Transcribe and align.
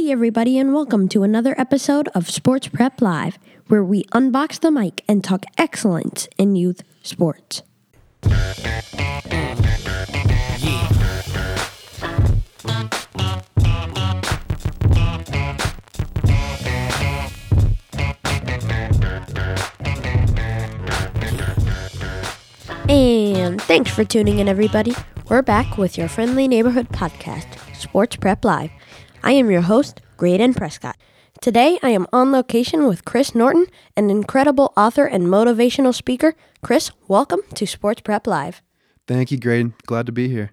Hey, 0.00 0.12
everybody, 0.12 0.56
and 0.58 0.72
welcome 0.72 1.10
to 1.10 1.24
another 1.24 1.54
episode 1.60 2.08
of 2.14 2.30
Sports 2.30 2.68
Prep 2.68 3.02
Live, 3.02 3.38
where 3.66 3.84
we 3.84 4.04
unbox 4.04 4.58
the 4.58 4.70
mic 4.70 5.04
and 5.06 5.22
talk 5.22 5.44
excellence 5.58 6.26
in 6.38 6.56
youth 6.56 6.82
sports. 7.02 7.60
And 22.88 23.60
thanks 23.60 23.90
for 23.90 24.04
tuning 24.04 24.38
in, 24.38 24.48
everybody. 24.48 24.94
We're 25.28 25.42
back 25.42 25.76
with 25.76 25.98
your 25.98 26.08
friendly 26.08 26.48
neighborhood 26.48 26.88
podcast, 26.88 27.76
Sports 27.76 28.16
Prep 28.16 28.46
Live. 28.46 28.70
I 29.22 29.32
am 29.32 29.50
your 29.50 29.60
host, 29.60 30.00
Graydon 30.16 30.54
Prescott. 30.54 30.96
Today, 31.42 31.78
I 31.82 31.90
am 31.90 32.06
on 32.10 32.32
location 32.32 32.86
with 32.86 33.04
Chris 33.04 33.34
Norton, 33.34 33.66
an 33.94 34.08
incredible 34.08 34.72
author 34.78 35.04
and 35.04 35.24
motivational 35.24 35.94
speaker. 35.94 36.34
Chris, 36.62 36.90
welcome 37.06 37.40
to 37.54 37.66
Sports 37.66 38.00
Prep 38.00 38.26
Live. 38.26 38.62
Thank 39.06 39.30
you, 39.30 39.38
Graydon. 39.38 39.74
Glad 39.84 40.06
to 40.06 40.12
be 40.12 40.28
here. 40.28 40.52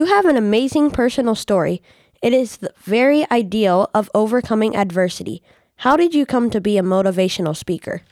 You 0.00 0.06
have 0.06 0.24
an 0.24 0.36
amazing 0.36 0.90
personal 0.90 1.36
story. 1.36 1.82
It 2.20 2.32
is 2.32 2.56
the 2.56 2.72
very 2.82 3.30
ideal 3.30 3.88
of 3.94 4.10
overcoming 4.12 4.74
adversity. 4.74 5.40
How 5.76 5.96
did 5.96 6.12
you 6.12 6.26
come 6.26 6.50
to 6.50 6.60
be 6.60 6.78
a 6.78 6.82
motivational 6.82 7.56
speaker? 7.56 8.02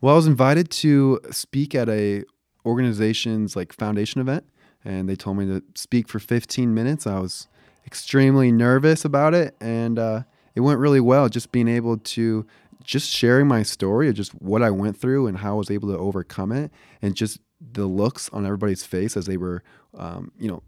Well, 0.00 0.14
I 0.14 0.16
was 0.16 0.26
invited 0.28 0.70
to 0.70 1.20
speak 1.30 1.74
at 1.74 1.88
a 1.88 2.22
organization's 2.64 3.56
like 3.56 3.72
foundation 3.72 4.20
event, 4.20 4.44
and 4.84 5.08
they 5.08 5.16
told 5.16 5.36
me 5.36 5.46
to 5.46 5.62
speak 5.74 6.08
for 6.08 6.20
15 6.20 6.72
minutes. 6.72 7.06
I 7.08 7.18
was 7.18 7.48
extremely 7.92 8.50
nervous 8.50 9.04
about 9.04 9.34
it, 9.34 9.54
and 9.60 9.98
uh, 9.98 10.22
it 10.54 10.60
went 10.60 10.80
really 10.80 10.98
well. 10.98 11.28
Just 11.28 11.52
being 11.52 11.68
able 11.68 11.98
to 11.98 12.46
just 12.82 13.10
sharing 13.10 13.46
my 13.46 13.62
story 13.62 14.08
of 14.08 14.14
just 14.14 14.32
what 14.40 14.62
I 14.62 14.70
went 14.70 14.96
through 14.96 15.26
and 15.26 15.36
how 15.38 15.52
I 15.52 15.58
was 15.58 15.70
able 15.70 15.90
to 15.90 15.98
overcome 15.98 16.52
it, 16.52 16.70
and 17.02 17.14
just 17.14 17.38
the 17.60 17.84
looks 17.84 18.30
on 18.30 18.46
everybody's 18.46 18.82
face 18.82 19.14
as 19.14 19.26
they 19.26 19.36
were, 19.36 19.62
um, 19.94 20.32
you 20.38 20.48
know, 20.48 20.62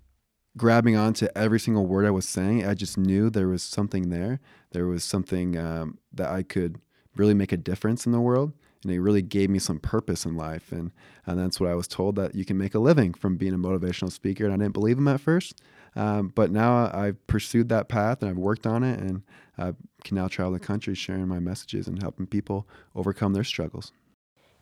grabbing 0.58 0.96
onto 0.96 1.26
every 1.34 1.58
single 1.58 1.86
word 1.86 2.04
I 2.04 2.10
was 2.10 2.28
saying. 2.28 2.66
I 2.66 2.74
just 2.74 2.98
knew 2.98 3.30
there 3.30 3.48
was 3.48 3.62
something 3.62 4.10
there. 4.10 4.38
There 4.72 4.86
was 4.86 5.02
something 5.02 5.56
um, 5.56 5.98
that 6.12 6.28
I 6.28 6.42
could 6.42 6.78
really 7.16 7.34
make 7.34 7.52
a 7.52 7.56
difference 7.56 8.04
in 8.04 8.12
the 8.12 8.20
world. 8.20 8.52
And 8.84 8.92
it 8.92 9.00
really 9.00 9.22
gave 9.22 9.48
me 9.48 9.58
some 9.58 9.80
purpose 9.80 10.26
in 10.26 10.36
life. 10.36 10.70
And, 10.70 10.92
and 11.26 11.38
that's 11.38 11.58
what 11.58 11.70
I 11.70 11.74
was 11.74 11.88
told 11.88 12.16
that 12.16 12.34
you 12.34 12.44
can 12.44 12.58
make 12.58 12.74
a 12.74 12.78
living 12.78 13.14
from 13.14 13.36
being 13.36 13.54
a 13.54 13.58
motivational 13.58 14.12
speaker. 14.12 14.44
And 14.44 14.52
I 14.52 14.58
didn't 14.58 14.74
believe 14.74 14.98
him 14.98 15.08
at 15.08 15.20
first. 15.20 15.60
Um, 15.96 16.32
but 16.34 16.50
now 16.50 16.90
I've 16.92 17.24
pursued 17.26 17.68
that 17.68 17.88
path 17.88 18.22
and 18.22 18.30
I've 18.30 18.36
worked 18.36 18.66
on 18.66 18.82
it. 18.82 18.98
And 18.98 19.22
I 19.56 19.74
can 20.02 20.16
now 20.16 20.28
travel 20.28 20.52
the 20.52 20.58
country 20.58 20.94
sharing 20.94 21.28
my 21.28 21.38
messages 21.38 21.86
and 21.86 22.02
helping 22.02 22.26
people 22.26 22.66
overcome 22.94 23.32
their 23.32 23.44
struggles. 23.44 23.92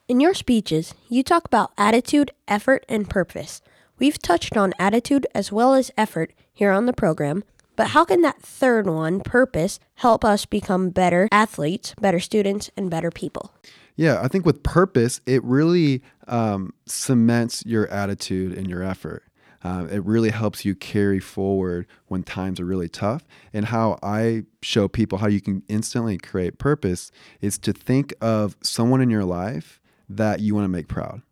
In 0.09 0.21
your 0.21 0.35
speeches, 0.35 0.95
you 1.09 1.23
talk 1.23 1.45
about 1.47 1.73
attitude, 1.79 2.33
effort, 2.49 2.85
and 2.89 3.09
purpose. 3.09 3.63
We've 3.99 4.21
touched 4.21 4.57
on 4.57 4.75
attitude 4.79 5.27
as 5.35 5.53
well 5.53 5.75
as 5.75 5.91
effort 5.97 6.33
here 6.53 6.73
on 6.73 6.87
the 6.87 6.93
program, 6.93 7.45
but 7.77 7.89
how 7.89 8.05
can 8.05 8.21
that 8.23 8.43
third 8.43 8.87
one, 8.87 9.21
purpose, 9.21 9.79
help 9.95 10.25
us 10.25 10.45
become 10.45 10.91
better 10.91 11.29
athletes, 11.31 11.95
better 12.01 12.21
students, 12.21 12.71
and 12.77 12.91
better 12.91 13.11
people? 13.11 13.55
Yeah, 13.97 14.21
I 14.21 14.29
think 14.29 14.45
with 14.45 14.63
purpose, 14.63 15.21
it 15.27 15.43
really 15.45 16.03
um, 16.27 16.73
cements 16.87 17.63
your 17.65 17.87
attitude 17.89 18.57
and 18.57 18.69
your 18.69 18.83
effort. 18.83 19.25
Uh, 19.65 19.87
it 19.91 20.05
really 20.05 20.31
helps 20.31 20.65
you 20.65 20.75
carry 20.75 21.21
forward 21.21 21.87
when 22.09 22.23
times 22.23 22.59
are 22.59 22.65
really 22.65 22.89
tough. 22.89 23.25
And 23.53 23.67
how 23.67 23.99
I 24.03 24.45
show 24.63 24.89
people 24.89 25.19
how 25.19 25.29
you 25.29 25.41
can 25.41 25.63
instantly 25.69 26.19
create 26.19 26.59
purpose 26.59 27.11
is 27.41 27.59
to 27.59 27.73
think 27.73 28.13
of 28.21 28.57
someone 28.63 29.01
in 29.01 29.11
your 29.11 29.25
life 29.25 29.81
that 30.09 30.41
you 30.41 30.55
want 30.55 30.65
to 30.65 30.69
make 30.69 30.89
proud. 30.89 31.23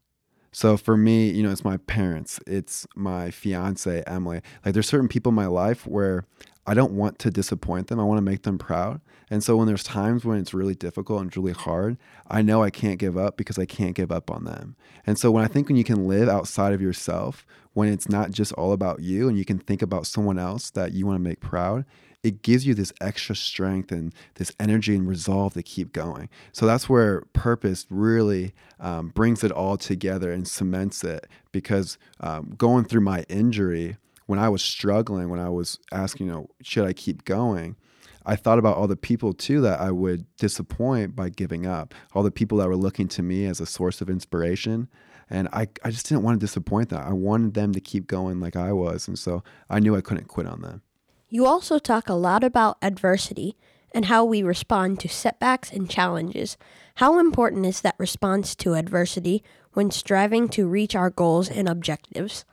So 0.52 0.76
for 0.76 0.96
me, 0.96 1.30
you 1.30 1.42
know, 1.42 1.50
it's 1.50 1.64
my 1.64 1.76
parents, 1.76 2.40
it's 2.46 2.86
my 2.96 3.30
fiance, 3.30 4.02
Emily. 4.06 4.40
Like 4.64 4.74
there's 4.74 4.88
certain 4.88 5.08
people 5.08 5.30
in 5.30 5.36
my 5.36 5.46
life 5.46 5.86
where 5.86 6.24
I 6.66 6.74
don't 6.74 6.92
want 6.92 7.18
to 7.20 7.30
disappoint 7.30 7.86
them. 7.86 8.00
I 8.00 8.04
want 8.04 8.18
to 8.18 8.22
make 8.22 8.42
them 8.42 8.58
proud. 8.58 9.00
And 9.30 9.44
so 9.44 9.56
when 9.56 9.68
there's 9.68 9.84
times 9.84 10.24
when 10.24 10.38
it's 10.38 10.52
really 10.52 10.74
difficult 10.74 11.22
and 11.22 11.36
really 11.36 11.52
hard, 11.52 11.96
I 12.28 12.42
know 12.42 12.62
I 12.62 12.70
can't 12.70 12.98
give 12.98 13.16
up 13.16 13.36
because 13.36 13.58
I 13.58 13.64
can't 13.64 13.94
give 13.94 14.10
up 14.10 14.30
on 14.30 14.44
them. 14.44 14.74
And 15.06 15.18
so 15.18 15.30
when 15.30 15.44
I 15.44 15.48
think 15.48 15.68
when 15.68 15.76
you 15.76 15.84
can 15.84 16.08
live 16.08 16.28
outside 16.28 16.72
of 16.72 16.82
yourself, 16.82 17.46
when 17.72 17.88
it's 17.88 18.08
not 18.08 18.32
just 18.32 18.52
all 18.54 18.72
about 18.72 19.00
you 19.00 19.28
and 19.28 19.38
you 19.38 19.44
can 19.44 19.58
think 19.58 19.82
about 19.82 20.06
someone 20.06 20.38
else 20.38 20.70
that 20.70 20.92
you 20.92 21.06
want 21.06 21.16
to 21.16 21.22
make 21.22 21.40
proud, 21.40 21.84
it 22.22 22.42
gives 22.42 22.66
you 22.66 22.74
this 22.74 22.92
extra 23.00 23.34
strength 23.34 23.92
and 23.92 24.12
this 24.34 24.52
energy 24.60 24.94
and 24.94 25.08
resolve 25.08 25.54
to 25.54 25.62
keep 25.62 25.92
going. 25.92 26.28
So 26.52 26.66
that's 26.66 26.88
where 26.88 27.22
purpose 27.32 27.86
really 27.88 28.52
um, 28.78 29.08
brings 29.08 29.42
it 29.42 29.52
all 29.52 29.76
together 29.76 30.30
and 30.32 30.46
cements 30.46 31.02
it. 31.04 31.26
Because 31.52 31.98
um, 32.20 32.54
going 32.58 32.84
through 32.84 33.00
my 33.02 33.24
injury, 33.28 33.96
when 34.26 34.38
I 34.38 34.48
was 34.48 34.62
struggling, 34.62 35.30
when 35.30 35.40
I 35.40 35.48
was 35.48 35.78
asking, 35.92 36.26
you 36.26 36.32
know, 36.32 36.50
should 36.62 36.86
I 36.86 36.92
keep 36.92 37.24
going? 37.24 37.76
I 38.26 38.36
thought 38.36 38.58
about 38.58 38.76
all 38.76 38.86
the 38.86 38.96
people 38.96 39.32
too 39.32 39.60
that 39.62 39.80
I 39.80 39.90
would 39.90 40.24
disappoint 40.36 41.16
by 41.16 41.28
giving 41.28 41.66
up, 41.66 41.94
all 42.14 42.22
the 42.22 42.30
people 42.30 42.58
that 42.58 42.68
were 42.68 42.76
looking 42.76 43.08
to 43.08 43.22
me 43.22 43.46
as 43.46 43.60
a 43.60 43.66
source 43.66 44.00
of 44.00 44.10
inspiration. 44.10 44.88
And 45.28 45.48
I, 45.52 45.68
I 45.84 45.90
just 45.90 46.08
didn't 46.08 46.24
want 46.24 46.40
to 46.40 46.44
disappoint 46.44 46.88
them. 46.88 47.02
I 47.06 47.12
wanted 47.12 47.54
them 47.54 47.72
to 47.72 47.80
keep 47.80 48.06
going 48.06 48.40
like 48.40 48.56
I 48.56 48.72
was. 48.72 49.06
And 49.06 49.18
so 49.18 49.42
I 49.68 49.78
knew 49.78 49.96
I 49.96 50.00
couldn't 50.00 50.28
quit 50.28 50.46
on 50.46 50.60
them. 50.60 50.82
You 51.28 51.46
also 51.46 51.78
talk 51.78 52.08
a 52.08 52.14
lot 52.14 52.42
about 52.42 52.78
adversity 52.82 53.56
and 53.92 54.06
how 54.06 54.24
we 54.24 54.42
respond 54.42 55.00
to 55.00 55.08
setbacks 55.08 55.70
and 55.70 55.88
challenges. 55.88 56.56
How 56.96 57.18
important 57.18 57.66
is 57.66 57.80
that 57.80 57.94
response 57.98 58.54
to 58.56 58.74
adversity 58.74 59.42
when 59.72 59.90
striving 59.90 60.48
to 60.50 60.68
reach 60.68 60.94
our 60.94 61.10
goals 61.10 61.48
and 61.48 61.68
objectives? 61.68 62.44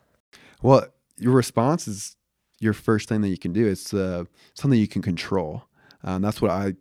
Well, 0.62 0.88
your 1.18 1.34
response 1.34 1.88
is 1.88 2.17
your 2.60 2.74
first 2.74 3.10
thing 3.10 3.22
that 3.22 3.30
you 3.30 3.38
can 3.38 3.54
do. 3.54 3.68
It's 3.68 3.94
uh, 3.94 4.26
something 4.54 4.80
you 4.80 4.88
can 4.88 5.02
control. 5.02 5.64
Um, 6.04 6.22
that's 6.22 6.42
what 6.42 6.52
I 6.52 6.74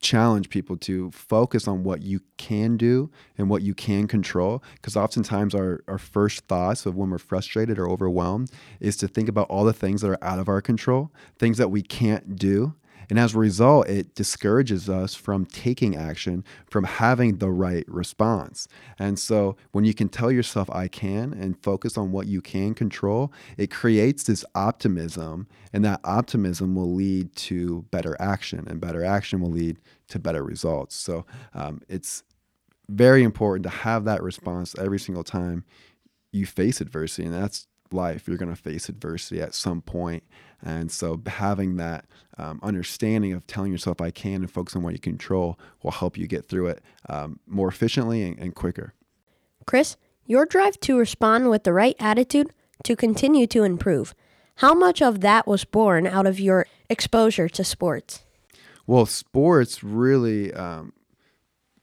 challenge 0.00 0.50
people 0.50 0.76
to 0.76 1.10
focus 1.10 1.66
on 1.66 1.82
what 1.82 2.02
you 2.02 2.20
can 2.36 2.76
do 2.76 3.10
and 3.38 3.48
what 3.48 3.62
you 3.62 3.74
can 3.74 4.06
control 4.06 4.62
because 4.74 4.96
oftentimes 4.96 5.54
our, 5.54 5.80
our 5.88 5.98
first 5.98 6.46
thoughts 6.46 6.84
of 6.84 6.94
when 6.94 7.08
we're 7.08 7.18
frustrated 7.18 7.78
or 7.78 7.88
overwhelmed 7.88 8.50
is 8.78 8.96
to 8.96 9.08
think 9.08 9.28
about 9.28 9.48
all 9.48 9.64
the 9.64 9.72
things 9.72 10.02
that 10.02 10.08
are 10.08 10.22
out 10.22 10.38
of 10.38 10.48
our 10.48 10.60
control 10.60 11.10
things 11.38 11.56
that 11.56 11.70
we 11.70 11.80
can't 11.80 12.36
do 12.36 12.74
and 13.08 13.18
as 13.18 13.34
a 13.34 13.38
result, 13.38 13.88
it 13.88 14.14
discourages 14.14 14.88
us 14.88 15.14
from 15.14 15.46
taking 15.46 15.96
action, 15.96 16.44
from 16.68 16.84
having 16.84 17.38
the 17.38 17.50
right 17.50 17.84
response. 17.88 18.68
And 18.98 19.18
so 19.18 19.56
when 19.72 19.84
you 19.84 19.94
can 19.94 20.08
tell 20.08 20.30
yourself, 20.30 20.68
I 20.70 20.88
can, 20.88 21.32
and 21.32 21.62
focus 21.62 21.96
on 21.96 22.12
what 22.12 22.26
you 22.26 22.40
can 22.40 22.74
control, 22.74 23.32
it 23.56 23.70
creates 23.70 24.24
this 24.24 24.44
optimism. 24.54 25.46
And 25.72 25.84
that 25.84 26.00
optimism 26.04 26.74
will 26.74 26.94
lead 26.94 27.34
to 27.36 27.82
better 27.90 28.16
action, 28.20 28.66
and 28.68 28.80
better 28.80 29.04
action 29.04 29.40
will 29.40 29.50
lead 29.50 29.78
to 30.08 30.18
better 30.18 30.42
results. 30.42 30.94
So 30.96 31.26
um, 31.54 31.82
it's 31.88 32.22
very 32.88 33.22
important 33.22 33.64
to 33.64 33.70
have 33.70 34.04
that 34.04 34.22
response 34.22 34.74
every 34.78 34.98
single 34.98 35.24
time 35.24 35.64
you 36.32 36.46
face 36.46 36.80
adversity. 36.80 37.24
And 37.24 37.34
that's 37.34 37.66
life. 37.92 38.26
You're 38.26 38.36
going 38.36 38.54
to 38.54 38.60
face 38.60 38.88
adversity 38.88 39.40
at 39.40 39.54
some 39.54 39.82
point. 39.82 40.22
And 40.62 40.90
so 40.90 41.20
having 41.26 41.76
that 41.76 42.06
um, 42.38 42.60
understanding 42.62 43.32
of 43.32 43.46
telling 43.46 43.72
yourself 43.72 44.00
I 44.00 44.10
can 44.10 44.42
and 44.42 44.50
focus 44.50 44.74
on 44.76 44.82
what 44.82 44.94
you 44.94 44.98
control 44.98 45.58
will 45.82 45.90
help 45.90 46.16
you 46.16 46.26
get 46.26 46.48
through 46.48 46.68
it 46.68 46.82
um, 47.08 47.40
more 47.46 47.68
efficiently 47.68 48.22
and, 48.22 48.38
and 48.38 48.54
quicker. 48.54 48.94
Chris, 49.66 49.96
your 50.24 50.46
drive 50.46 50.78
to 50.80 50.98
respond 50.98 51.50
with 51.50 51.64
the 51.64 51.72
right 51.72 51.96
attitude 51.98 52.52
to 52.84 52.96
continue 52.96 53.46
to 53.48 53.64
improve. 53.64 54.14
How 54.56 54.74
much 54.74 55.02
of 55.02 55.20
that 55.20 55.46
was 55.46 55.64
born 55.64 56.06
out 56.06 56.26
of 56.26 56.40
your 56.40 56.66
exposure 56.88 57.48
to 57.48 57.64
sports? 57.64 58.24
Well, 58.86 59.06
sports 59.06 59.82
really 59.84 60.52
um, 60.52 60.92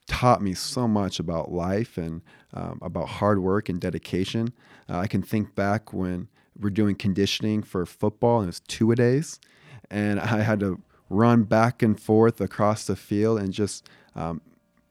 taught 0.07 0.41
me 0.41 0.53
so 0.53 0.88
much 0.88 1.19
about 1.19 1.51
life 1.51 1.97
and 1.97 2.21
um, 2.53 2.79
about 2.81 3.07
hard 3.07 3.39
work 3.39 3.69
and 3.69 3.79
dedication. 3.79 4.53
Uh, 4.89 5.00
I 5.00 5.07
can 5.07 5.21
think 5.21 5.56
back 5.56 5.94
when 5.94 6.27
we're 6.59 6.69
doing 6.69 6.95
conditioning 6.95 7.63
for 7.63 7.85
football 7.85 8.39
and 8.39 8.50
it's 8.50 8.59
two 8.62 8.91
a 8.91 8.95
days, 8.95 9.39
and 9.89 10.19
I 10.19 10.41
had 10.41 10.59
to 10.62 10.81
run 11.09 11.44
back 11.44 11.81
and 11.81 12.00
forth 12.00 12.41
across 12.41 12.85
the 12.85 12.95
field 12.95 13.39
and 13.39 13.53
just 13.53 13.88
um, 14.15 14.41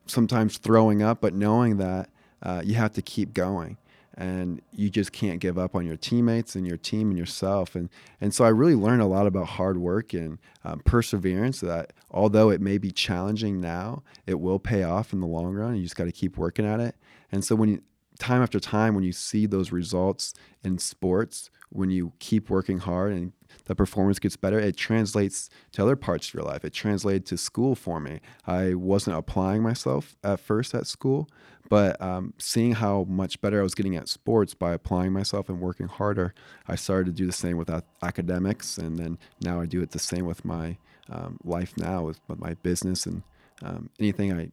sometimes 0.07 0.59
throwing 0.59 1.03
up, 1.03 1.21
but 1.21 1.35
knowing 1.35 1.79
that 1.79 2.11
uh, 2.43 2.63
you 2.65 2.75
have 2.75 2.93
to 2.93 3.03
keep 3.03 3.33
going 3.33 3.77
and 4.15 4.61
you 4.73 4.91
just 4.91 5.13
can't 5.13 5.41
give 5.41 5.57
up 5.57 5.75
on 5.75 5.87
your 5.87 5.97
teammates 5.97 6.55
and 6.55 6.67
your 6.67 6.77
team 6.77 7.09
and 7.09 7.19
yourself. 7.19 7.75
And 7.75 7.89
and 8.21 8.35
so 8.35 8.45
I 8.45 8.49
really 8.49 8.75
learned 8.75 9.03
a 9.03 9.07
lot 9.07 9.27
about 9.27 9.47
hard 9.47 9.79
work 9.79 10.13
and 10.13 10.39
um, 10.65 10.81
perseverance. 10.81 11.61
That 11.61 11.93
although 12.11 12.51
it 12.51 12.61
may 12.61 12.79
be 12.79 12.91
challenging 12.91 13.61
now, 13.61 14.03
it 14.27 14.39
will 14.39 14.59
pay 14.59 14.83
off 14.83 15.13
in 15.13 15.21
the 15.21 15.27
long 15.27 15.55
run. 15.55 15.77
You 15.77 15.83
just 15.83 15.97
got 15.97 16.05
to 16.05 16.13
keep 16.13 16.37
working 16.37 16.67
at 16.67 16.81
it. 16.81 16.95
And 17.31 17.45
so 17.45 17.57
when 17.57 17.71
you 17.71 17.83
time 18.23 18.43
after 18.43 18.61
time 18.61 18.95
when 18.95 19.05
you 19.05 19.13
see 19.13 19.47
those 19.47 19.73
results 19.73 20.33
in 20.63 20.79
sports 20.79 21.51
when 21.73 21.91
you 21.91 22.13
keep 22.19 22.51
working 22.51 22.79
hard 22.79 23.13
and 23.13 23.33
the 23.65 23.75
performance 23.75 24.19
gets 24.19 24.37
better, 24.37 24.59
it 24.59 24.77
translates 24.77 25.49
to 25.73 25.83
other 25.83 25.97
parts 25.97 26.29
of 26.29 26.35
your 26.35 26.43
life. 26.43 26.65
It 26.65 26.73
translated 26.73 27.27
to 27.27 27.37
school 27.37 27.75
for 27.75 27.99
me. 28.01 28.21
I 28.47 28.75
wasn't 28.75 29.17
applying 29.17 29.63
myself 29.63 30.17
at 30.23 30.41
first 30.41 30.75
at 30.75 30.87
school, 30.87 31.29
but 31.69 32.01
um, 32.01 32.35
seeing 32.39 32.73
how 32.73 33.05
much 33.09 33.41
better 33.41 33.61
I 33.61 33.63
was 33.63 33.75
getting 33.75 33.97
at 33.97 34.09
sports 34.09 34.55
by 34.55 34.73
applying 34.73 35.13
myself 35.13 35.49
and 35.49 35.61
working 35.61 35.89
harder, 35.89 36.35
I 36.69 36.77
started 36.77 37.07
to 37.07 37.13
do 37.13 37.27
the 37.27 37.33
same 37.33 37.57
with 37.57 37.71
academics. 38.03 38.79
And 38.79 38.99
then 38.99 39.19
now 39.41 39.61
I 39.61 39.67
do 39.67 39.81
it 39.81 39.91
the 39.91 39.99
same 39.99 40.27
with 40.27 40.45
my 40.45 40.77
um, 41.09 41.39
life 41.43 41.75
now, 41.77 42.05
with, 42.05 42.21
my 42.29 42.55
business 42.55 43.07
and 43.07 43.23
um, 43.63 43.91
anything 43.99 44.33
I 44.33 44.51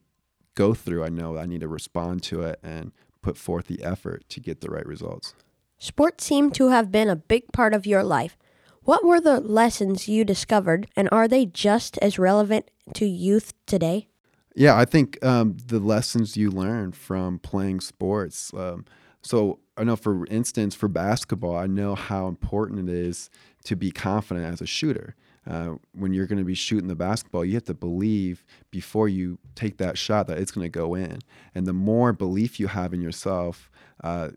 go 0.55 0.73
through, 0.73 1.03
I 1.03 1.09
know 1.09 1.37
I 1.37 1.45
need 1.45 1.61
to 1.61 1.67
respond 1.67 2.21
to 2.23 2.41
it 2.41 2.59
and 2.63 2.91
put 3.21 3.37
forth 3.37 3.67
the 3.67 3.83
effort 3.83 4.23
to 4.29 4.39
get 4.39 4.61
the 4.61 4.69
right 4.69 4.85
results. 4.85 5.33
Sports 5.77 6.25
seem 6.25 6.51
to 6.51 6.69
have 6.69 6.91
been 6.91 7.09
a 7.09 7.15
big 7.15 7.51
part 7.53 7.73
of 7.73 7.85
your 7.85 8.03
life. 8.03 8.37
What 8.83 9.05
were 9.05 9.21
the 9.21 9.39
lessons 9.39 10.07
you 10.07 10.25
discovered, 10.25 10.87
and 10.95 11.07
are 11.11 11.27
they 11.27 11.45
just 11.45 11.97
as 11.99 12.17
relevant 12.17 12.69
to 12.95 13.05
youth 13.05 13.53
today? 13.65 14.07
Yeah, 14.55 14.77
I 14.77 14.85
think 14.85 15.23
um, 15.23 15.57
the 15.65 15.79
lessons 15.79 16.35
you 16.35 16.49
learn 16.49 16.91
from 16.91 17.39
playing 17.39 17.81
sports. 17.81 18.53
Um, 18.53 18.85
so 19.21 19.59
I 19.77 19.83
know, 19.83 19.95
for 19.95 20.25
instance, 20.27 20.75
for 20.75 20.87
basketball, 20.87 21.55
I 21.55 21.67
know 21.67 21.95
how 21.95 22.27
important 22.27 22.89
it 22.89 22.93
is 22.93 23.29
to 23.65 23.75
be 23.75 23.91
confident 23.91 24.45
as 24.45 24.61
a 24.61 24.65
shooter. 24.65 25.15
Uh, 25.47 25.75
when 25.93 26.13
you're 26.13 26.27
going 26.27 26.39
to 26.39 26.45
be 26.45 26.53
shooting 26.53 26.87
the 26.87 26.95
basketball, 26.95 27.45
you 27.45 27.53
have 27.53 27.63
to 27.63 27.73
believe 27.73 28.45
before 28.71 29.07
you 29.07 29.39
take 29.55 29.77
that 29.77 29.97
shot 29.97 30.27
that 30.27 30.37
it's 30.37 30.51
going 30.51 30.65
to 30.65 30.69
go 30.69 30.95
in. 30.95 31.19
And 31.55 31.65
the 31.65 31.73
more 31.73 32.13
belief 32.13 32.59
you 32.59 32.67
have 32.67 32.93
in 32.93 33.01
yourself, 33.01 33.71
uh, 34.03 34.29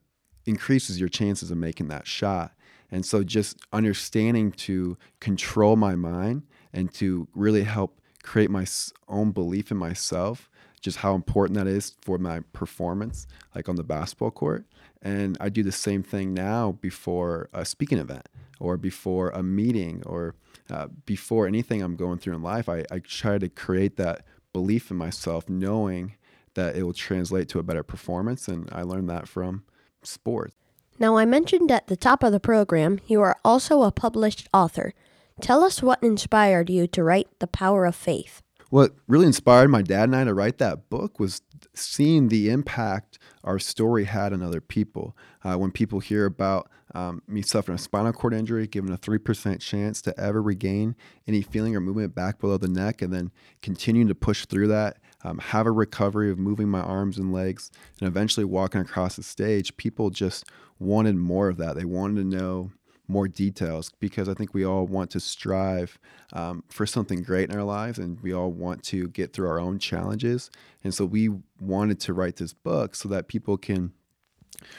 increases 0.47 0.99
your 0.99 1.09
chances 1.09 1.51
of 1.51 1.57
making 1.57 1.89
that 1.89 2.07
shot. 2.07 2.53
And 2.91 3.07
so, 3.07 3.23
just 3.25 3.59
understanding 3.73 4.53
to 4.53 4.99
control 5.21 5.77
my 5.77 5.95
mind 5.97 6.43
and 6.73 6.93
to 6.95 7.27
really 7.35 7.65
help 7.65 8.01
create 8.23 8.51
my 8.51 8.67
own 9.09 9.33
belief 9.33 9.71
in 9.71 9.77
myself, 9.77 10.51
just 10.81 10.99
how 10.99 11.15
important 11.15 11.57
that 11.57 11.67
is 11.67 11.95
for 12.03 12.19
my 12.19 12.41
performance, 12.53 13.27
like 13.55 13.69
on 13.69 13.77
the 13.77 13.83
basketball 13.83 14.31
court. 14.31 14.67
And 15.01 15.37
I 15.41 15.49
do 15.49 15.63
the 15.63 15.73
same 15.73 16.03
thing 16.03 16.35
now 16.35 16.73
before 16.73 17.49
a 17.53 17.65
speaking 17.65 17.99
event 17.99 18.29
or 18.63 18.77
before 18.77 19.31
a 19.31 19.43
meeting 19.43 20.03
or 20.07 20.37
uh, 20.71 20.87
before 21.05 21.49
anything 21.49 21.83
I'm 21.83 21.97
going 21.97 22.19
through 22.19 22.37
in 22.37 22.43
life. 22.43 22.69
I, 22.69 22.85
I 22.93 23.01
try 23.01 23.37
to 23.39 23.49
create 23.49 23.97
that 23.97 24.25
belief 24.53 24.91
in 24.91 24.97
myself, 24.97 25.49
knowing 25.49 26.15
that 26.55 26.77
it 26.77 26.85
will 26.85 26.93
translate 26.93 27.49
to 27.49 27.59
a 27.59 27.65
better 27.65 27.83
performance. 27.83 28.47
And 28.47 28.69
I 28.71 28.83
learned 28.83 29.11
that 29.11 29.27
from 29.27 29.65
sports. 30.05 30.55
Now, 30.99 31.17
I 31.17 31.25
mentioned 31.25 31.73
at 31.73 31.89
the 31.89 31.97
top 31.97 32.23
of 32.23 32.31
the 32.31 32.39
program 32.39 33.01
you 33.09 33.21
are 33.21 33.37
also 33.45 33.83
a 33.83 33.91
published 33.91 34.49
author. 34.55 34.95
Tell 35.41 35.65
us 35.65 35.83
what 35.83 36.01
inspired 36.01 36.71
you 36.71 36.87
to 36.87 37.03
write 37.03 37.27
The 37.41 37.49
Power 37.49 37.85
of 37.85 37.97
Faith. 37.97 38.43
What 38.71 38.93
really 39.09 39.27
inspired 39.27 39.71
my 39.71 39.83
dad 39.83 40.05
and 40.05 40.15
I 40.15 40.25
to 40.25 40.35
write 40.35 40.59
that 40.59 40.89
book 40.89 41.19
was 41.19 41.43
seeing 41.75 42.29
the 42.29 42.51
impact 42.51 43.19
our 43.45 43.59
story 43.59 44.05
had 44.05 44.33
on 44.33 44.43
other 44.43 44.61
people. 44.61 45.17
Uh, 45.45 45.57
when 45.57 45.71
people 45.71 46.01
hear 46.01 46.27
about 46.27 46.69
um, 46.95 47.23
me 47.27 47.43
suffering 47.43 47.77
a 47.77 47.79
spinal 47.79 48.13
cord 48.13 48.35
injury, 48.35 48.67
given 48.67 48.93
a 48.93 48.99
3% 48.99 49.61
chance 49.61 50.03
to 50.03 50.19
ever 50.21 50.43
regain 50.43 50.95
any 51.27 51.43
feeling 51.43 51.75
or 51.75 51.81
movement 51.81 52.15
back 52.15 52.39
below 52.39 52.59
the 52.59 52.69
neck, 52.69 53.03
and 53.03 53.13
then 53.13 53.31
continuing 53.63 54.09
to 54.09 54.15
push 54.15 54.45
through 54.47 54.69
that, 54.69 54.99
um, 55.25 55.39
have 55.39 55.67
a 55.67 55.73
recovery 55.73 56.31
of 56.31 56.39
moving 56.39 56.69
my 56.69 56.81
arms 56.81 57.19
and 57.19 57.33
legs, 57.33 57.71
and 58.01 58.09
eventually 58.09 58.45
walking 58.45 58.81
across 58.81 59.17
the 59.17 59.23
stage, 59.23 59.77
people 59.77 60.11
just 60.11 60.45
wanted 60.79 61.17
more 61.17 61.49
of 61.49 61.57
that. 61.57 61.77
They 61.77 61.85
wanted 61.85 62.17
to 62.17 62.37
know 62.37 62.73
more 63.09 63.29
details 63.29 63.93
because 64.01 64.29
I 64.29 64.35
think 64.35 64.55
we 64.55 64.65
all 64.65 64.87
want 64.87 65.11
to 65.11 65.21
strive 65.21 65.99
um, 66.33 66.65
for 66.69 66.87
something 66.87 67.23
great 67.23 67.51
in 67.51 67.57
our 67.57 67.65
lives 67.65 67.99
and 67.99 68.21
we 68.21 68.33
all 68.33 68.51
want 68.51 68.83
to 68.85 69.09
get 69.09 69.33
through 69.33 69.49
our 69.49 69.59
own 69.59 69.79
challenges. 69.79 70.51
And 70.85 70.95
so 70.95 71.05
we 71.05 71.29
wanted 71.61 72.01
to 72.01 72.13
write 72.13 72.37
this 72.37 72.53
book 72.53 72.95
so 72.95 73.09
that 73.09 73.29
people 73.29 73.57
can 73.57 73.93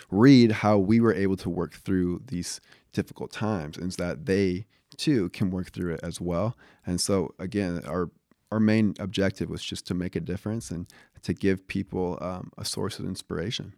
read 0.10 0.52
how 0.52 0.78
we 0.78 1.00
were 1.00 1.14
able 1.14 1.38
to 1.38 1.50
work 1.50 1.74
through 1.74 2.22
these 2.28 2.62
difficult 2.94 3.32
times 3.32 3.78
and 3.78 3.94
so 3.94 4.04
that 4.04 4.26
they 4.26 4.66
too 4.98 5.30
can 5.30 5.50
work 5.50 5.72
through 5.72 5.94
it 5.94 6.00
as 6.04 6.22
well. 6.22 6.56
And 6.86 7.02
so 7.02 7.34
again, 7.40 7.82
our 7.86 8.10
our 8.52 8.60
main 8.60 8.94
objective 9.00 9.50
was 9.50 9.64
just 9.64 9.88
to 9.88 9.96
make 9.96 10.16
a 10.16 10.20
difference 10.20 10.70
and 10.70 10.86
to 11.24 11.34
give 11.34 11.68
people 11.68 12.20
um, 12.22 12.52
a 12.56 12.64
source 12.64 13.00
of 13.00 13.06
inspiration. 13.06 13.74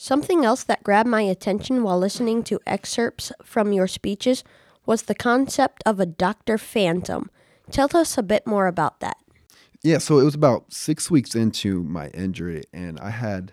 Something 0.00 0.44
else 0.44 0.62
that 0.62 0.84
grabbed 0.84 1.08
my 1.08 1.22
attention 1.22 1.82
while 1.82 1.98
listening 1.98 2.44
to 2.44 2.60
excerpts 2.64 3.32
from 3.42 3.72
your 3.72 3.88
speeches 3.88 4.44
was 4.86 5.02
the 5.02 5.14
concept 5.14 5.82
of 5.84 5.98
a 5.98 6.06
Dr. 6.06 6.56
Phantom. 6.56 7.28
Tell 7.72 7.88
us 7.96 8.16
a 8.16 8.22
bit 8.22 8.46
more 8.46 8.68
about 8.68 9.00
that. 9.00 9.16
Yeah, 9.82 9.98
so 9.98 10.20
it 10.20 10.24
was 10.24 10.36
about 10.36 10.72
six 10.72 11.10
weeks 11.10 11.34
into 11.34 11.82
my 11.82 12.10
injury, 12.10 12.62
and 12.72 13.00
I 13.00 13.10
had 13.10 13.50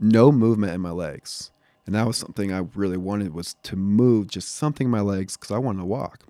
no 0.00 0.32
movement 0.32 0.72
in 0.72 0.80
my 0.80 0.90
legs. 0.90 1.52
And 1.86 1.94
that 1.94 2.08
was 2.08 2.16
something 2.16 2.52
I 2.52 2.66
really 2.74 2.96
wanted 2.96 3.32
was 3.32 3.54
to 3.62 3.76
move 3.76 4.26
just 4.26 4.56
something 4.56 4.86
in 4.86 4.90
my 4.90 5.02
legs 5.02 5.36
because 5.36 5.52
I 5.52 5.58
wanted 5.58 5.82
to 5.82 5.86
walk. 5.86 6.24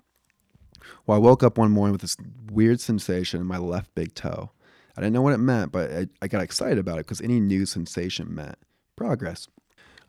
Well, 1.07 1.15
I 1.15 1.19
woke 1.19 1.41
up 1.41 1.57
one 1.57 1.71
morning 1.71 1.93
with 1.93 2.01
this 2.01 2.17
weird 2.51 2.79
sensation 2.79 3.41
in 3.41 3.47
my 3.47 3.57
left 3.57 3.95
big 3.95 4.13
toe. 4.13 4.51
I 4.95 5.01
didn't 5.01 5.13
know 5.13 5.23
what 5.23 5.33
it 5.33 5.39
meant, 5.39 5.71
but 5.71 5.91
I, 5.91 6.07
I 6.21 6.27
got 6.27 6.43
excited 6.43 6.77
about 6.77 6.99
it 6.99 7.07
because 7.07 7.21
any 7.21 7.39
new 7.39 7.65
sensation 7.65 8.35
meant 8.35 8.59
progress. 8.95 9.47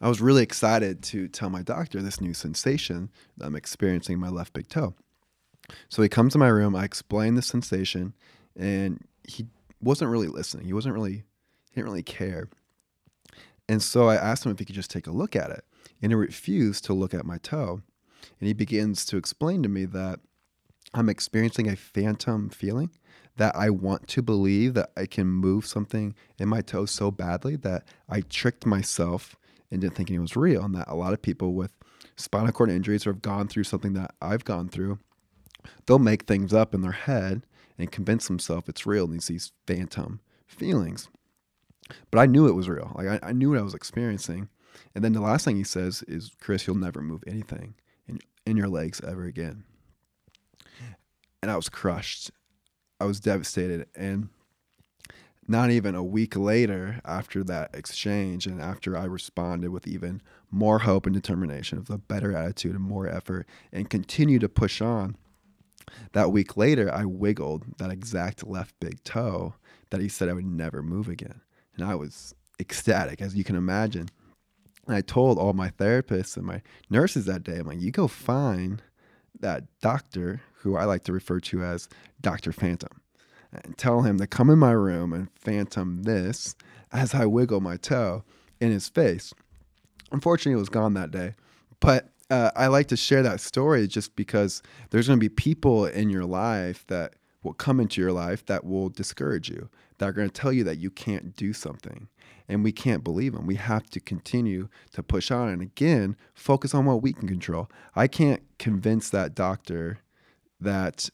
I 0.00 0.08
was 0.08 0.20
really 0.20 0.42
excited 0.42 1.02
to 1.04 1.28
tell 1.28 1.50
my 1.50 1.62
doctor 1.62 2.02
this 2.02 2.20
new 2.20 2.34
sensation 2.34 3.10
that 3.36 3.46
I'm 3.46 3.56
experiencing 3.56 4.14
in 4.14 4.20
my 4.20 4.28
left 4.28 4.52
big 4.52 4.68
toe. 4.68 4.94
So 5.88 6.02
he 6.02 6.08
comes 6.08 6.32
to 6.34 6.38
my 6.38 6.48
room, 6.48 6.76
I 6.76 6.84
explain 6.84 7.34
the 7.34 7.42
sensation, 7.42 8.14
and 8.56 9.02
he 9.26 9.46
wasn't 9.80 10.10
really 10.10 10.28
listening. 10.28 10.66
He 10.66 10.72
wasn't 10.72 10.94
really, 10.94 11.24
he 11.70 11.76
didn't 11.76 11.86
really 11.86 12.02
care. 12.02 12.48
And 13.68 13.82
so 13.82 14.08
I 14.08 14.16
asked 14.16 14.44
him 14.44 14.52
if 14.52 14.58
he 14.58 14.64
could 14.64 14.74
just 14.74 14.90
take 14.90 15.06
a 15.06 15.12
look 15.12 15.34
at 15.34 15.50
it. 15.50 15.64
And 16.02 16.12
he 16.12 16.16
refused 16.16 16.84
to 16.84 16.92
look 16.94 17.14
at 17.14 17.24
my 17.24 17.38
toe. 17.38 17.80
And 18.40 18.46
he 18.46 18.52
begins 18.52 19.06
to 19.06 19.16
explain 19.16 19.62
to 19.62 19.68
me 19.68 19.84
that 19.86 20.20
I'm 20.92 21.08
experiencing 21.08 21.68
a 21.68 21.76
phantom 21.76 22.50
feeling 22.50 22.90
that 23.36 23.54
I 23.56 23.70
want 23.70 24.06
to 24.08 24.22
believe 24.22 24.74
that 24.74 24.90
I 24.96 25.06
can 25.06 25.26
move 25.26 25.66
something 25.66 26.14
in 26.38 26.48
my 26.48 26.60
toe 26.60 26.86
so 26.86 27.10
badly 27.10 27.56
that 27.56 27.84
I 28.08 28.20
tricked 28.20 28.64
myself 28.64 29.36
into 29.70 29.90
thinking 29.90 30.16
it 30.16 30.20
was 30.20 30.36
real. 30.36 30.64
And 30.64 30.74
that 30.74 30.88
a 30.88 30.94
lot 30.94 31.12
of 31.12 31.22
people 31.22 31.54
with 31.54 31.72
spinal 32.16 32.52
cord 32.52 32.70
injuries 32.70 33.06
or 33.06 33.12
have 33.12 33.22
gone 33.22 33.48
through 33.48 33.64
something 33.64 33.92
that 33.94 34.14
I've 34.22 34.44
gone 34.44 34.68
through, 34.68 34.98
they'll 35.86 35.98
make 35.98 36.24
things 36.24 36.52
up 36.52 36.74
in 36.74 36.82
their 36.82 36.92
head 36.92 37.46
and 37.76 37.90
convince 37.90 38.28
themselves 38.28 38.68
it's 38.68 38.86
real 38.86 39.04
and 39.04 39.20
these 39.20 39.52
phantom 39.66 40.20
feelings. 40.46 41.08
But 42.10 42.20
I 42.20 42.26
knew 42.26 42.46
it 42.46 42.54
was 42.54 42.68
real. 42.68 42.92
Like 42.94 43.22
I, 43.22 43.28
I 43.28 43.32
knew 43.32 43.50
what 43.50 43.58
I 43.58 43.62
was 43.62 43.74
experiencing. 43.74 44.48
And 44.94 45.04
then 45.04 45.12
the 45.12 45.20
last 45.20 45.44
thing 45.44 45.56
he 45.56 45.64
says 45.64 46.02
is, 46.06 46.30
Chris, 46.40 46.66
you'll 46.66 46.76
never 46.76 47.00
move 47.00 47.24
anything 47.26 47.74
in, 48.06 48.20
in 48.46 48.56
your 48.56 48.68
legs 48.68 49.00
ever 49.06 49.24
again. 49.24 49.64
And 51.42 51.50
I 51.50 51.56
was 51.56 51.68
crushed. 51.68 52.30
I 53.00 53.04
was 53.04 53.20
devastated. 53.20 53.86
And 53.94 54.28
not 55.46 55.70
even 55.70 55.94
a 55.94 56.02
week 56.02 56.36
later, 56.36 57.00
after 57.04 57.44
that 57.44 57.74
exchange, 57.74 58.46
and 58.46 58.60
after 58.60 58.96
I 58.96 59.04
responded 59.04 59.70
with 59.70 59.86
even 59.86 60.22
more 60.50 60.80
hope 60.80 61.06
and 61.06 61.14
determination, 61.14 61.80
with 61.80 61.90
a 61.90 61.98
better 61.98 62.34
attitude 62.34 62.74
and 62.74 62.84
more 62.84 63.06
effort, 63.06 63.46
and 63.72 63.90
continue 63.90 64.38
to 64.38 64.48
push 64.48 64.80
on, 64.80 65.16
that 66.12 66.32
week 66.32 66.56
later, 66.56 66.92
I 66.92 67.04
wiggled 67.04 67.64
that 67.78 67.90
exact 67.90 68.46
left 68.46 68.78
big 68.80 69.04
toe 69.04 69.54
that 69.90 70.00
he 70.00 70.08
said 70.08 70.28
I 70.28 70.32
would 70.32 70.46
never 70.46 70.82
move 70.82 71.08
again. 71.08 71.40
And 71.76 71.84
I 71.84 71.94
was 71.94 72.34
ecstatic, 72.58 73.20
as 73.20 73.34
you 73.34 73.44
can 73.44 73.56
imagine. 73.56 74.08
And 74.86 74.96
I 74.96 75.00
told 75.02 75.38
all 75.38 75.52
my 75.52 75.70
therapists 75.70 76.36
and 76.36 76.46
my 76.46 76.62
nurses 76.88 77.26
that 77.26 77.42
day, 77.42 77.56
I'm 77.56 77.66
like, 77.66 77.80
you 77.80 77.90
go 77.90 78.08
find 78.08 78.82
that 79.40 79.64
doctor 79.80 80.40
who 80.58 80.76
I 80.76 80.84
like 80.84 81.04
to 81.04 81.12
refer 81.12 81.40
to 81.40 81.62
as 81.62 81.88
Dr. 82.20 82.52
Phantom, 82.52 83.00
and 83.52 83.76
tell 83.76 84.02
him 84.02 84.18
to 84.18 84.26
come 84.26 84.50
in 84.50 84.58
my 84.58 84.72
room 84.72 85.12
and 85.12 85.28
phantom 85.34 86.02
this 86.04 86.56
as 86.92 87.14
I 87.14 87.26
wiggle 87.26 87.60
my 87.60 87.76
toe 87.76 88.24
in 88.60 88.70
his 88.70 88.88
face. 88.88 89.34
Unfortunately, 90.10 90.56
it 90.56 90.60
was 90.60 90.68
gone 90.68 90.94
that 90.94 91.10
day. 91.10 91.34
But 91.80 92.10
uh, 92.30 92.50
I 92.56 92.68
like 92.68 92.88
to 92.88 92.96
share 92.96 93.22
that 93.22 93.40
story 93.40 93.86
just 93.86 94.16
because 94.16 94.62
there's 94.90 95.06
going 95.06 95.18
to 95.18 95.24
be 95.24 95.28
people 95.28 95.86
in 95.86 96.08
your 96.08 96.24
life 96.24 96.86
that 96.86 97.14
will 97.42 97.52
come 97.52 97.78
into 97.78 98.00
your 98.00 98.12
life 98.12 98.46
that 98.46 98.64
will 98.64 98.88
discourage 98.88 99.50
you, 99.50 99.68
that 99.98 100.08
are 100.08 100.12
going 100.12 100.28
to 100.28 100.40
tell 100.40 100.52
you 100.52 100.64
that 100.64 100.78
you 100.78 100.90
can't 100.90 101.36
do 101.36 101.52
something. 101.52 102.08
And 102.48 102.62
we 102.62 102.72
can't 102.72 103.02
believe 103.02 103.32
them. 103.32 103.46
We 103.46 103.54
have 103.54 103.88
to 103.90 104.00
continue 104.00 104.68
to 104.92 105.02
push 105.02 105.30
on. 105.30 105.48
And 105.48 105.62
again, 105.62 106.16
focus 106.34 106.74
on 106.74 106.84
what 106.84 107.02
we 107.02 107.12
can 107.12 107.26
control. 107.26 107.70
I 107.96 108.06
can't 108.06 108.42
convince 108.58 109.08
that 109.10 109.34
doctor 109.34 110.00
that 110.60 111.08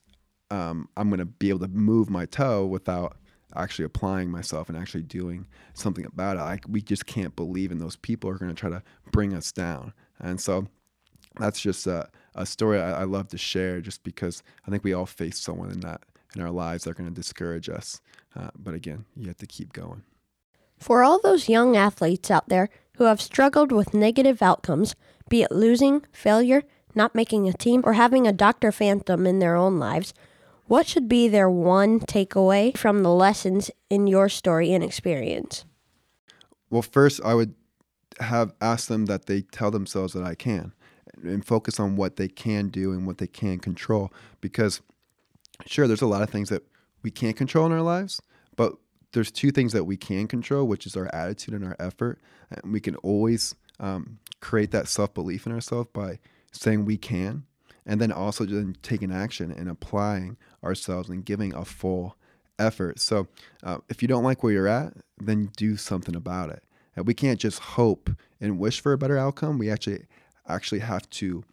um, 0.51 0.89
I'm 0.97 1.09
going 1.09 1.19
to 1.19 1.27
be 1.27 1.51
able 1.51 1.61
to 1.61 1.69
move 1.69 2.11
my 2.11 2.27
toe 2.27 2.67
without 2.67 3.17
actually 3.55 3.85
applying 3.85 4.31
myself 4.31 4.69
and 4.69 4.77
actually 4.77 5.03
doing 5.03 5.47
something 5.75 6.05
about 6.05 6.37
it. 6.37 6.41
I, 6.41 6.59
we 6.69 6.83
just 6.83 7.07
can't 7.07 7.35
believe 7.37 7.71
in 7.71 7.79
those 7.79 7.97
people 7.97 8.31
are 8.31 8.39
going 8.39 8.55
to 8.55 8.61
try 8.61 8.71
to 8.71 8.83
bring 9.13 9.35
us 9.35 9.53
down. 9.53 9.93
And 10.19 10.41
so 10.41 10.67
that's 11.39 11.61
just 11.61 11.87
a, 11.87 12.09
a 12.35 12.47
story 12.47 12.81
I, 12.81 13.03
I 13.03 13.05
love 13.05 13.29
to 13.29 13.39
share 13.39 13.81
just 13.81 14.03
because 14.03 14.43
I 14.67 14.71
think 14.71 14.85
we 14.85 14.93
all 14.93 15.07
face 15.07 15.39
someone 15.39 15.71
in 15.71 15.81
that 15.81 16.03
in 16.35 16.43
our 16.43 16.51
lives 16.51 16.85
that 16.85 16.91
are 16.91 16.95
going 16.95 17.09
to 17.09 17.15
discourage 17.15 17.69
us. 17.69 18.01
Uh, 18.37 18.51
but 18.57 18.75
again, 18.75 19.05
you 19.17 19.27
have 19.29 19.37
to 19.39 19.47
keep 19.47 19.73
going. 19.73 20.03
For 20.79 21.03
all 21.03 21.21
those 21.21 21.49
young 21.49 21.77
athletes 21.77 22.31
out 22.31 22.49
there 22.49 22.69
who 22.97 23.05
have 23.05 23.21
struggled 23.21 23.73
with 23.73 23.95
negative 23.95 24.43
outcomes, 24.43 24.95
be 25.29 25.43
it 25.43 25.53
losing, 25.53 26.03
failure, 26.13 26.63
not 26.95 27.15
making 27.15 27.49
a 27.49 27.53
team, 27.53 27.83
or 27.85 27.95
having 27.95 28.27
a 28.27 28.33
Dr. 28.33 28.73
Phantom 28.73 29.27
in 29.27 29.39
their 29.39 29.57
own 29.57 29.79
lives, 29.79 30.13
what 30.67 30.87
should 30.87 31.09
be 31.09 31.29
their 31.29 31.51
one 31.51 32.01
takeaway 32.01 32.77
from 32.77 33.03
the 33.03 33.11
lessons 33.11 33.71
in 33.89 34.07
your 34.07 34.29
story 34.29 34.73
and 34.73 34.85
experience? 34.85 35.65
Well, 36.71 36.83
first, 36.83 37.21
I 37.25 37.35
would 37.35 37.55
have 38.21 38.53
asked 38.61 38.89
them 38.89 39.07
that 39.07 39.27
they 39.27 39.43
tell 39.43 39.71
themselves 39.71 40.13
that 40.13 40.23
I 40.23 40.35
can 40.35 40.73
and 41.23 41.45
focus 41.45 41.81
on 41.81 41.97
what 41.97 42.17
they 42.17 42.29
can 42.29 42.69
do 42.69 42.93
and 42.93 43.07
what 43.07 43.19
they 43.19 43.27
can 43.27 43.59
control. 43.59 44.13
Because, 44.41 44.81
sure, 45.67 45.87
there's 45.87 46.03
a 46.03 46.07
lot 46.07 46.23
of 46.23 46.31
things 46.31 46.49
that 46.49 46.63
we 47.03 47.11
can't 47.11 47.37
control 47.37 47.67
in 47.67 47.73
our 47.73 47.83
lives, 47.83 48.21
but 48.57 48.75
there's 49.13 49.31
two 49.31 49.51
things 49.51 49.73
that 49.73 49.85
we 49.85 49.97
can 49.97 50.29
control, 50.29 50.67
which 50.67 50.87
is 50.87 50.97
our 50.97 51.13
attitude 51.15 51.55
and 51.55 51.65
our 51.65 51.77
effort. 51.79 52.19
And 52.51 52.73
we 52.73 52.81
can 52.81 52.97
always 52.97 53.55
um, 53.79 54.19
create 54.41 54.71
that 54.73 54.89
self 54.89 55.15
belief 55.15 55.47
in 55.47 55.53
ourselves 55.53 55.89
by 55.93 56.19
saying 56.53 56.85
we 56.85 56.97
can, 56.97 57.45
and 57.87 58.01
then 58.01 58.13
also 58.13 58.45
then 58.45 58.77
taking 58.83 59.13
action 59.13 59.51
and 59.51 59.69
applying 59.69 60.37
ourselves 60.63 61.09
and 61.09 61.25
giving 61.25 61.55
a 61.55 61.65
full 61.65 62.17
effort. 62.59 63.01
So 63.01 63.29
uh, 63.63 63.79
if 63.89 64.03
you 64.03 64.09
don't 64.09 64.25
like 64.25 64.43
where 64.43 64.53
you're 64.53 64.69
at, 64.69 64.95
then 65.19 65.51
do 65.57 65.77
something 65.77 66.15
about 66.15 66.51
it. 66.51 66.63
And 66.95 67.07
we 67.07 67.15
can't 67.15 67.41
just 67.41 67.59
hope 67.61 68.11
and 68.41 68.59
wish 68.59 68.81
for 68.81 68.93
a 68.93 68.99
better 68.99 69.17
outcome. 69.17 69.59
We 69.59 69.71
actually 69.71 70.05
actually 70.47 70.81
have 70.81 71.09
to 71.11 71.45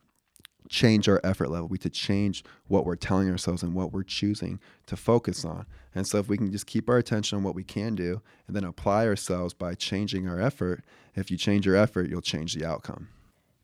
change 0.69 1.07
our 1.07 1.21
effort 1.23 1.49
level. 1.49 1.67
We 1.67 1.77
to 1.79 1.89
change 1.89 2.43
what 2.67 2.85
we're 2.85 2.95
telling 2.95 3.29
ourselves 3.29 3.63
and 3.63 3.73
what 3.73 3.91
we're 3.91 4.03
choosing 4.03 4.59
to 4.87 4.95
focus 4.95 5.45
on. 5.45 5.65
And 5.95 6.07
so 6.07 6.19
if 6.19 6.27
we 6.27 6.37
can 6.37 6.51
just 6.51 6.67
keep 6.67 6.89
our 6.89 6.97
attention 6.97 7.37
on 7.37 7.43
what 7.43 7.55
we 7.55 7.63
can 7.63 7.95
do 7.95 8.21
and 8.47 8.55
then 8.55 8.63
apply 8.63 9.07
ourselves 9.07 9.53
by 9.53 9.73
changing 9.75 10.27
our 10.27 10.39
effort, 10.39 10.83
if 11.15 11.31
you 11.31 11.37
change 11.37 11.65
your 11.65 11.75
effort, 11.75 12.09
you'll 12.09 12.21
change 12.21 12.53
the 12.53 12.65
outcome. 12.65 13.09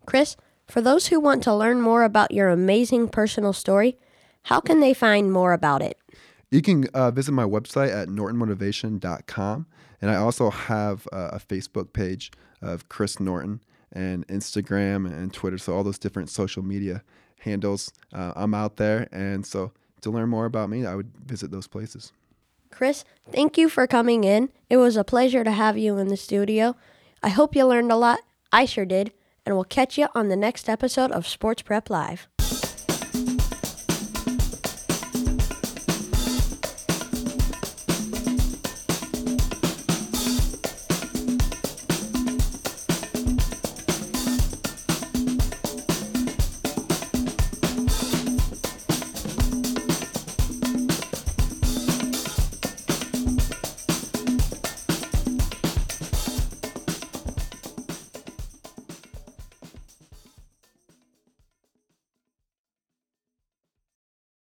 Chris, 0.06 0.36
for 0.68 0.82
those 0.82 1.08
who 1.08 1.20
want 1.20 1.44
to 1.44 1.54
learn 1.54 1.82
more 1.82 2.04
about 2.04 2.32
your 2.32 2.50
amazing 2.50 3.10
personal 3.10 3.54
story, 3.54 3.98
how 4.44 4.60
can 4.60 4.80
they 4.80 4.94
find 4.94 5.32
more 5.32 5.54
about 5.54 5.82
it? 5.82 5.98
You 6.52 6.62
can 6.62 6.88
uh, 6.94 7.12
visit 7.12 7.32
my 7.32 7.46
website 7.46 7.92
at 7.94 8.10
nortonmotivation.com. 8.10 9.68
And 10.02 10.12
I 10.12 10.16
also 10.16 10.50
have 10.50 11.08
uh, 11.14 11.30
a 11.34 11.40
Facebook 11.40 11.94
page 11.94 12.32
of 12.62 12.90
Chris 12.90 13.20
Norton 13.20 13.62
and 13.94 14.28
Instagram 14.28 15.06
and 15.06 15.34
Twitter. 15.34 15.58
So, 15.58 15.76
all 15.76 15.84
those 15.84 16.00
different 16.00 16.30
social 16.30 16.64
media 16.64 17.04
handles. 17.40 17.92
Uh, 18.14 18.34
I'm 18.36 18.54
out 18.54 18.78
there. 18.78 19.08
And 19.12 19.46
so, 19.46 19.72
to 20.02 20.12
learn 20.12 20.30
more 20.30 20.46
about 20.46 20.70
me, 20.70 20.86
I 20.86 20.96
would 20.96 21.12
visit 21.26 21.52
those 21.52 21.68
places. 21.68 22.12
Chris, 22.72 23.06
thank 23.32 23.58
you 23.58 23.70
for 23.70 23.86
coming 23.86 24.24
in. 24.24 24.50
It 24.70 24.78
was 24.78 24.98
a 24.98 25.04
pleasure 25.04 25.44
to 25.44 25.52
have 25.52 25.78
you 25.78 25.98
in 25.98 26.08
the 26.08 26.18
studio. 26.18 26.76
I 27.22 27.30
hope 27.30 27.56
you 27.56 27.66
learned 27.66 27.92
a 27.92 27.96
lot. 27.96 28.20
I 28.52 28.66
sure 28.66 28.86
did. 28.86 29.14
And 29.46 29.56
we'll 29.56 29.64
catch 29.66 29.98
you 29.98 30.08
on 30.16 30.30
the 30.30 30.36
next 30.36 30.68
episode 30.68 31.12
of 31.12 31.28
Sports 31.28 31.62
Prep 31.62 31.90
Live. 31.90 32.28